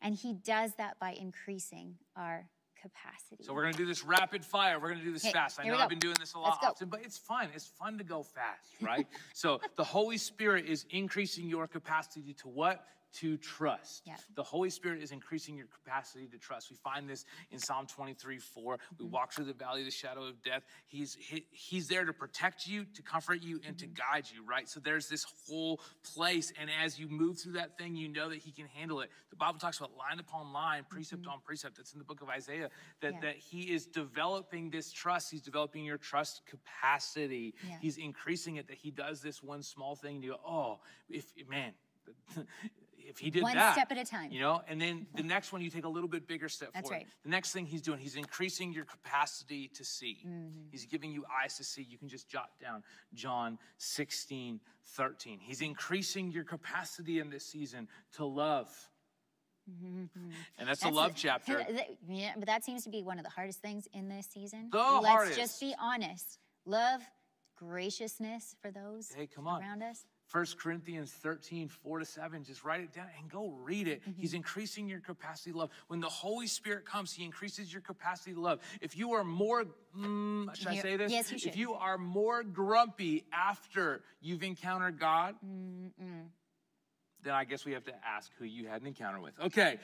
[0.00, 2.48] And he does that by increasing our
[2.80, 3.42] capacity.
[3.42, 4.78] So we're gonna do this rapid fire.
[4.78, 5.58] We're gonna do this Okay, fast.
[5.58, 7.48] I know I've been doing this a lot often, but it's fun.
[7.54, 9.06] It's fun to go fast, right?
[9.32, 12.84] so the Holy Spirit is increasing your capacity to what?
[13.14, 14.02] To trust.
[14.06, 14.20] Yep.
[14.36, 16.70] The Holy Spirit is increasing your capacity to trust.
[16.70, 18.78] We find this in Psalm 23 4.
[18.98, 19.12] We mm-hmm.
[19.12, 20.62] walk through the valley of the shadow of death.
[20.86, 23.94] He's, he, he's there to protect you, to comfort you, and to mm-hmm.
[23.94, 24.68] guide you, right?
[24.68, 25.80] So there's this whole
[26.14, 26.52] place.
[26.60, 29.10] And as you move through that thing, you know that He can handle it.
[29.30, 31.30] The Bible talks about line upon line, precept mm-hmm.
[31.30, 31.76] on precept.
[31.76, 32.68] That's in the book of Isaiah,
[33.00, 33.20] that, Yeah.
[33.22, 35.30] that He is developing this trust.
[35.30, 37.54] He's developing your trust capacity.
[37.66, 37.76] Yeah.
[37.80, 41.26] He's increasing it, that He does this one small thing, and you go, oh, if,
[41.48, 41.72] man,
[43.08, 44.30] if he did One that, step at a time.
[44.30, 46.88] you know, and then the next one you take a little bit bigger step That's
[46.88, 47.04] forward.
[47.04, 47.06] right.
[47.24, 50.18] The next thing he's doing, he's increasing your capacity to see.
[50.26, 50.68] Mm-hmm.
[50.70, 51.82] He's giving you eyes to see.
[51.88, 52.82] You can just jot down
[53.14, 55.38] John 16, 13.
[55.40, 58.68] He's increasing your capacity in this season to love.
[60.58, 61.62] And that's, a love chapter.
[62.08, 64.68] Yeah, but that seems to be one of the hardest things in this season.
[64.72, 65.38] The Let's hardest.
[65.38, 66.38] just be honest.
[66.64, 67.02] Love,
[67.56, 69.60] graciousness for those Hey, come on.
[69.60, 70.04] around us.
[70.30, 72.44] 1 Corinthians 13, 4 to 7.
[72.44, 74.02] Just write it down and go read it.
[74.02, 74.20] Mm-hmm.
[74.20, 75.70] He's increasing your capacity to love.
[75.86, 78.60] When the Holy Spirit comes, He increases your capacity to love.
[78.80, 79.64] If you are more,
[79.96, 81.10] mm, should I say this?
[81.10, 85.34] yes, you If you are more grumpy after you've encountered God,
[87.24, 89.38] then I guess we have to ask who you had an encounter with.
[89.40, 89.78] Okay.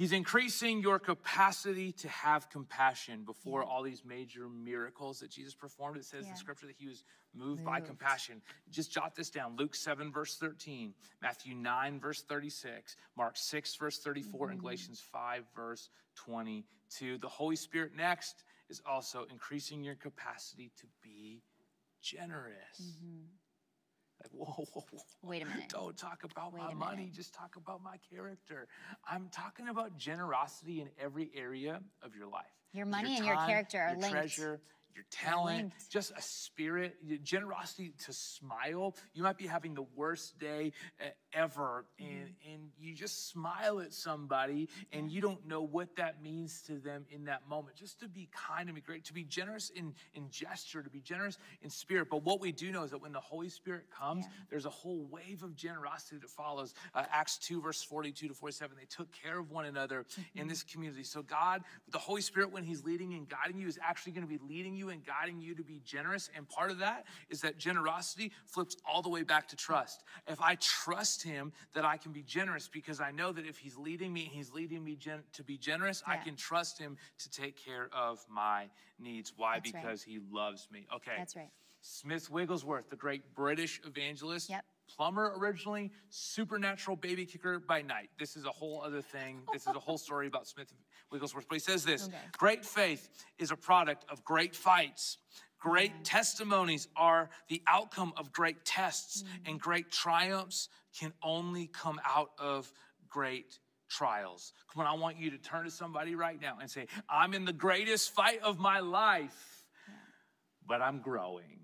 [0.00, 5.98] He's increasing your capacity to have compassion before all these major miracles that Jesus performed.
[5.98, 6.30] It says Yeah.
[6.30, 8.40] in scripture that he was moved, by compassion.
[8.70, 13.98] Just jot this down Luke 7, verse 13, Matthew 9, verse 36, Mark 6, verse
[13.98, 14.52] 34, Mm-hmm.
[14.52, 17.18] and Galatians 5, verse 22.
[17.18, 21.42] The Holy Spirit next is also increasing your capacity to be
[22.00, 22.96] generous.
[24.20, 25.00] Like, whoa, whoa, whoa.
[25.22, 25.68] Wait a minute.
[25.68, 28.68] Don't talk about Wait my money, just talk about my character.
[29.08, 32.44] I'm talking about generosity in every area of your life.
[32.72, 34.02] Your money and your character are linked.
[34.02, 34.34] your linked.
[34.34, 34.60] treasure,
[34.94, 38.94] your talent, just a spirit, your generosity to smile.
[39.14, 42.52] You might be having the worst day uh, ever, and, Mm-hmm.
[42.52, 47.04] and you just smile at somebody, and you don't know what that means to them
[47.10, 47.76] in that moment.
[47.76, 51.00] Just to be kind and be great, to be generous in, in gesture, to be
[51.00, 52.08] generous in spirit.
[52.10, 54.32] But what we do know is that when the Holy Spirit comes, Yeah.
[54.50, 56.74] there's a whole wave of generosity that follows.
[56.94, 60.62] Uh, Acts 2, verse 42 to 47, they took care of one another in this
[60.62, 61.04] community.
[61.04, 64.28] So, God, the Holy Spirit, when He's leading and guiding you, is actually going to
[64.32, 66.30] be leading you and guiding you to be generous.
[66.36, 70.02] And part of that is that generosity flips all the way back to trust.
[70.26, 73.76] If I trust Him, that I can be generous because I know that if He's
[73.76, 77.56] leading me He's leading me gen- to be generous, I can trust Him to take
[77.62, 78.66] care of my
[78.98, 79.32] needs.
[79.36, 79.56] Why?
[79.56, 79.82] That's right.
[79.82, 80.86] because He loves me.
[80.94, 81.12] Okay.
[81.16, 81.50] That's right.
[81.82, 84.50] Smith Wigglesworth, the great British evangelist.
[84.50, 84.64] Yep.
[84.96, 88.10] Plumber originally, supernatural baby kicker by night.
[88.18, 89.42] This is a whole other thing.
[89.52, 90.72] This is a whole story about Smith
[91.10, 91.48] Wigglesworth.
[91.48, 92.16] But he says this Okay.
[92.36, 95.18] Great faith is a product of great fights.
[95.60, 96.02] Great mm-hmm.
[96.02, 99.50] testimonies are the outcome of great tests, mm-hmm.
[99.50, 102.70] and great triumphs can only come out of
[103.08, 104.52] great trials.
[104.72, 107.44] Come on, I want you to turn to somebody right now and say, I'm in
[107.44, 109.64] the greatest fight of my life,
[110.66, 111.60] but I'm growing.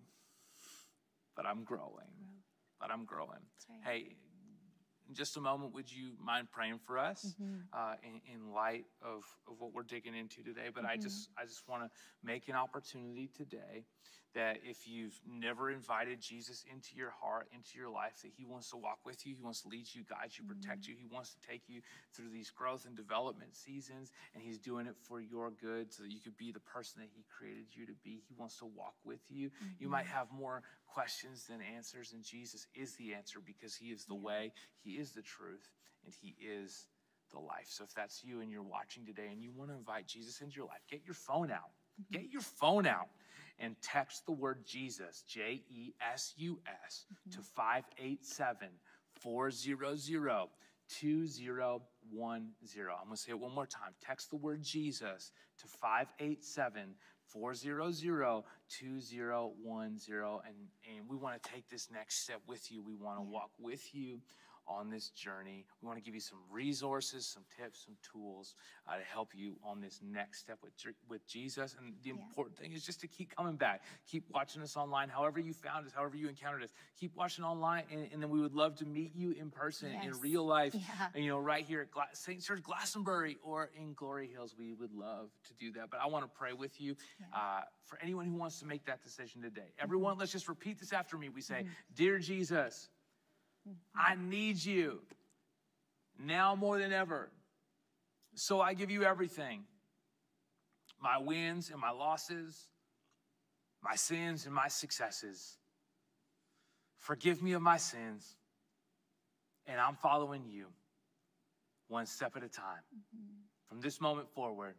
[1.36, 2.06] But I'm growing.
[2.80, 3.30] But I'm growing.
[3.30, 3.78] right.
[3.84, 4.16] Hey,
[5.08, 7.34] in just a moment, would you mind praying for us
[7.72, 10.68] uh, in, in light of, of what we're digging into today?
[10.74, 11.90] But I just I just want to
[12.24, 13.84] make an opportunity today
[14.36, 18.68] that if you've never invited Jesus into your heart, into your life, that He wants
[18.70, 20.92] to walk with you, He wants to lead you, guide you, protect mm-hmm.
[20.92, 21.80] you, He wants to take you
[22.14, 26.12] through these growth and development seasons, and He's doing it for your good so that
[26.12, 28.22] you could be the person that He created you to be.
[28.28, 29.50] He wants to walk with you.
[29.78, 30.18] You might mm-hmm.
[30.18, 34.52] have more questions than answers, and Jesus is the answer because He is the way,
[34.84, 35.70] He is the truth,
[36.04, 36.86] and He is
[37.32, 37.68] the life.
[37.68, 40.56] So if that's you and you're watching today and you want to invite Jesus into
[40.56, 41.72] your life, get your phone out.
[42.00, 42.22] Mm-hmm.
[42.22, 43.08] Get your phone out
[43.58, 47.38] and text the word Jesus, J E S U S, mm-hmm.
[47.38, 48.68] to 587
[49.20, 50.48] 400
[50.88, 52.84] 2010.
[52.84, 53.90] I'm going to say it one more time.
[54.04, 56.94] Text the word Jesus to 587
[57.26, 60.16] 400 2010.
[60.46, 60.56] And,
[60.96, 62.82] and we want to take this next step with you.
[62.82, 64.20] We want to walk with you
[64.68, 65.64] on this journey.
[65.80, 68.54] We want to give you some resources, some tips, some tools
[68.88, 70.72] uh, to help you on this next step with,
[71.08, 71.76] with Jesus.
[71.78, 73.82] And the important thing is just to keep coming back.
[74.10, 76.70] Keep watching us online, however you found us, however you encountered us.
[76.98, 80.12] Keep watching online, and, and then we would love to meet you in person, in
[80.20, 81.08] real life, Yeah.
[81.14, 82.42] and, you know, right here at Gla- St.
[82.42, 84.54] Church Glastonbury or in Glory Hills.
[84.58, 85.90] We would love to do that.
[85.90, 86.96] But I want to pray with you
[87.34, 89.72] uh, for anyone who wants to make that decision today.
[89.78, 91.28] Everyone, let's just repeat this after me.
[91.28, 92.88] We say, Dear Jesus,
[93.96, 95.00] I need you
[96.18, 97.30] now more than ever.
[98.34, 99.64] So I give you everything
[101.00, 102.68] my wins and my losses,
[103.82, 105.58] my sins and my successes.
[106.98, 108.36] Forgive me of my sins,
[109.66, 110.66] and I'm following you.
[111.88, 112.82] one step at a time.
[112.94, 113.34] Mm-hmm.
[113.68, 114.74] From this moment forward,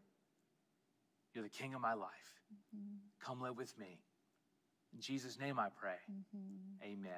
[1.34, 2.10] you're the king of my life.
[2.54, 2.98] Mm-hmm.
[3.26, 4.00] Come live with me.
[4.94, 6.00] In Jesus' name I pray.
[6.12, 6.84] Mm-hmm.
[6.84, 7.12] Amen.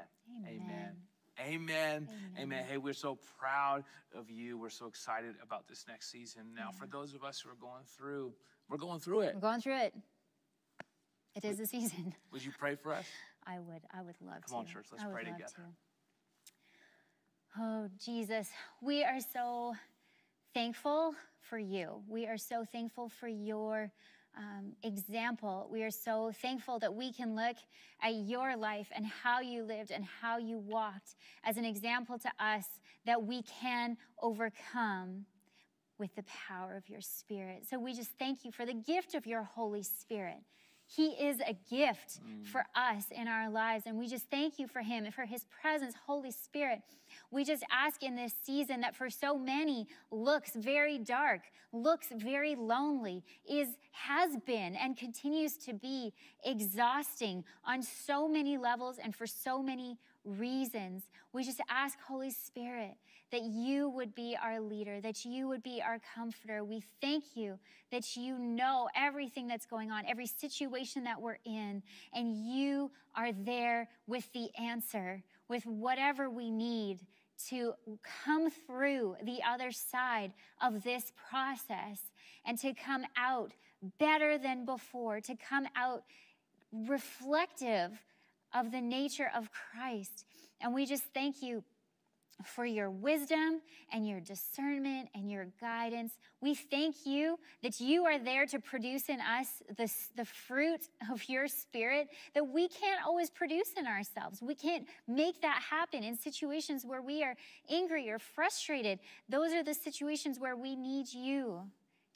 [0.48, 0.62] Amen.
[0.64, 0.96] Amen.
[1.40, 2.08] Amen.
[2.08, 2.08] Amen.
[2.40, 2.66] Amen.
[2.70, 3.84] Hey, we're so proud
[4.16, 4.58] of you.
[4.58, 6.54] We're so excited about this next season.
[6.56, 8.34] Now, for those of us who are going through,
[8.70, 9.36] we're going through it.
[9.36, 9.94] We're going through it.
[11.36, 12.14] It is a season.
[12.32, 13.06] Would you pray for us?
[13.46, 13.82] I would.
[13.94, 14.50] I would love to.
[14.50, 15.46] Come on, church, let's pray together.
[15.56, 15.62] to.
[17.58, 18.48] Oh, Jesus,
[18.82, 19.74] we are so
[20.54, 22.04] thankful for you.
[22.08, 23.92] We are so thankful for your
[24.38, 25.68] um, example.
[25.72, 27.58] We are so thankful that we can look
[28.02, 32.32] at your life and how you lived and how you walked as an example to
[32.40, 32.66] us
[33.06, 35.26] that we can overcome
[35.98, 37.66] with the power of your Spirit.
[37.70, 40.40] So we just thank you for the gift of your Holy Spirit.
[40.96, 42.44] He is a gift mm.
[42.48, 45.46] for us in our lives, and we just thank you for Him and for His
[45.62, 46.82] presence, Holy Spirit.
[47.30, 52.56] We just ask in this season that for so many looks very dark, looks very
[52.56, 56.12] lonely, is has been and continues to be
[56.44, 61.04] exhausting on so many levels and for so many reasons.
[61.34, 62.96] We just ask, Holy Spirit,
[63.32, 66.64] that you would be our leader, that you would be our comforter.
[66.64, 67.60] We thank you
[67.92, 73.32] that you know everything that's going on, every situation that we're in, and you are
[73.32, 77.00] there with the answer, with whatever we need
[77.50, 77.74] to
[78.26, 82.00] come through the other side of this process
[82.46, 83.54] and to come out
[84.00, 86.04] better than before, to come out
[86.72, 87.92] reflective
[88.54, 90.26] of the nature of Christ.
[90.62, 91.64] And we just thank you
[92.44, 93.62] for your wisdom
[93.92, 96.14] and your discernment and your guidance.
[96.42, 101.28] We thank you that you are there to produce in us the, the fruit of
[101.28, 104.42] your spirit that we can't always produce in ourselves.
[104.42, 107.36] We can't make that happen in situations where we are
[107.70, 109.00] angry or frustrated.
[109.28, 111.64] Those are the situations where we need you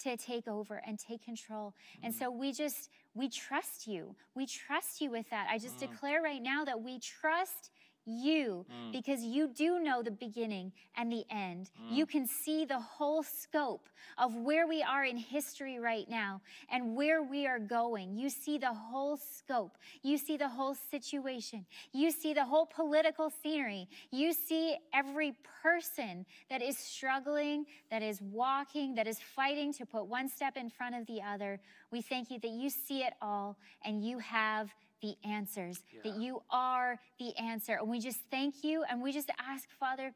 [0.04, 1.74] to take over and take control.
[2.02, 2.20] And mm.
[2.20, 4.16] so we just, we trust you.
[4.36, 5.48] We trust you with that.
[5.50, 5.92] I just mm.
[5.92, 7.72] declare right now that we trust
[8.06, 8.92] you mm.
[8.92, 11.70] because you do know the beginning and the end.
[11.90, 12.10] You mm.
[12.10, 16.42] can see the whole scope of where we are in history right now
[16.72, 18.16] and where we are going.
[18.16, 19.78] You see the whole scope.
[20.02, 21.66] You see the whole situation.
[21.92, 23.88] You see the whole political scenery.
[24.12, 30.06] You see every person that is struggling, that is walking, that is fighting to put
[30.06, 31.60] one step in front of the other.
[31.92, 34.74] We thank you that you see it all and you have
[35.04, 37.74] the answers, that you are the answer.
[37.74, 40.14] And we just thank you and we just ask, Father,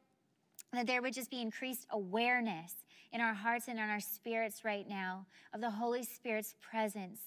[0.72, 2.72] that there would just be increased awareness
[3.12, 7.20] in our hearts and in our spirits right now of the Holy Spirit's presence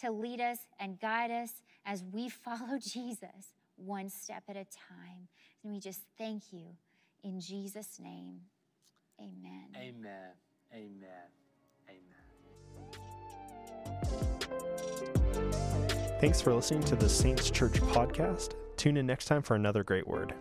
[0.00, 5.28] to lead us and guide us as we follow Jesus one step at a time.
[5.62, 6.64] And we just thank you
[7.22, 8.40] in Jesus' name.
[9.20, 9.68] Amen.
[9.76, 10.32] Amen.
[10.74, 11.28] Amen.
[15.04, 15.21] Amen.
[16.22, 18.54] Thanks for listening to the Saints Church podcast.
[18.76, 20.32] Tune in next time for another great word.